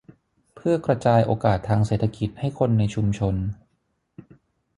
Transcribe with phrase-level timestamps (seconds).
[0.55, 3.35] เพื่อกระจายโอกาสทางเศรษฐกิจให้คนในชุมชน